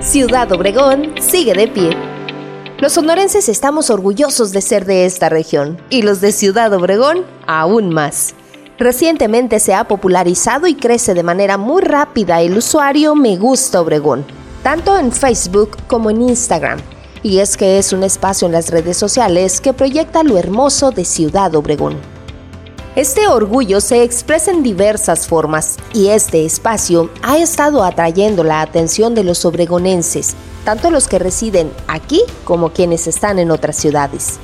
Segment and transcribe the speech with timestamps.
[0.00, 1.90] Ciudad Obregón sigue de pie.
[2.78, 7.90] Los sonorenses estamos orgullosos de ser de esta región y los de Ciudad Obregón aún
[7.90, 8.34] más.
[8.78, 14.24] Recientemente se ha popularizado y crece de manera muy rápida el usuario Me Gusta Obregón,
[14.62, 16.80] tanto en Facebook como en Instagram.
[17.22, 21.04] Y es que es un espacio en las redes sociales que proyecta lo hermoso de
[21.04, 21.98] Ciudad Obregón.
[22.96, 29.14] Este orgullo se expresa en diversas formas y este espacio ha estado atrayendo la atención
[29.14, 34.40] de los obregonenses, tanto los que residen aquí como quienes están en otras ciudades.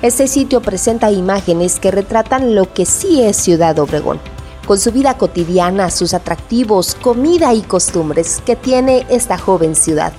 [0.00, 4.18] Este sitio presenta imágenes que retratan lo que sí es Ciudad Obregón,
[4.66, 10.14] con su vida cotidiana, sus atractivos, comida y costumbres que tiene esta joven ciudad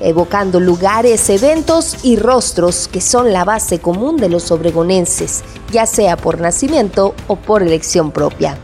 [0.00, 6.16] evocando lugares, eventos y rostros que son la base común de los obregonenses, ya sea
[6.16, 8.58] por nacimiento o por elección propia.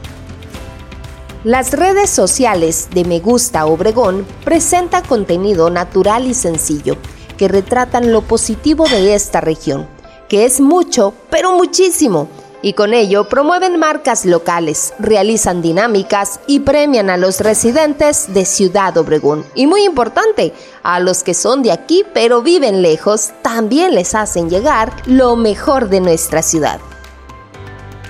[1.44, 6.96] Las redes sociales de Me Gusta Obregón presentan contenido natural y sencillo
[7.36, 9.86] que retratan lo positivo de esta región,
[10.28, 12.28] que es mucho, pero muchísimo,
[12.62, 18.96] y con ello promueven marcas locales, realizan dinámicas y premian a los residentes de Ciudad
[18.96, 19.44] Obregón.
[19.54, 24.50] Y muy importante, a los que son de aquí pero viven lejos, también les hacen
[24.50, 26.80] llegar lo mejor de nuestra ciudad.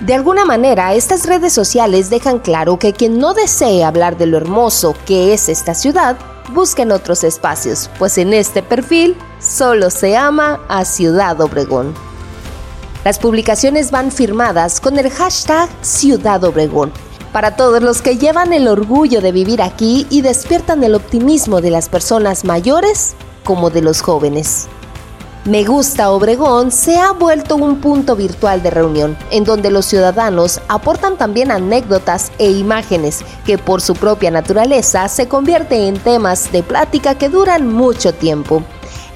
[0.01, 4.37] De alguna manera, estas redes sociales dejan claro que quien no desee hablar de lo
[4.37, 6.17] hermoso que es esta ciudad,
[6.53, 12.06] busquen otros espacios, pues en este perfil solo se ama a Ciudad Obregón.
[13.03, 16.91] Las publicaciones van firmadas con el hashtag Ciudad Obregón.
[17.31, 21.69] Para todos los que llevan el orgullo de vivir aquí y despiertan el optimismo de
[21.69, 24.67] las personas mayores como de los jóvenes.
[25.45, 30.59] Me Gusta Obregón se ha vuelto un punto virtual de reunión, en donde los ciudadanos
[30.67, 36.63] aportan también anécdotas e imágenes que por su propia naturaleza se convierte en temas de
[36.63, 38.63] plática que duran mucho tiempo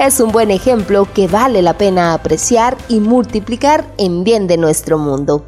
[0.07, 4.97] es un buen ejemplo que vale la pena apreciar y multiplicar en bien de nuestro
[4.97, 5.45] mundo.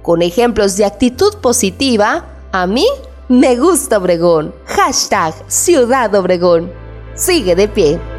[0.00, 2.86] Con ejemplos de actitud positiva, a mí
[3.28, 4.54] me gusta Obregón.
[4.64, 6.72] Hashtag Ciudad Obregón.
[7.14, 8.11] Sigue de pie.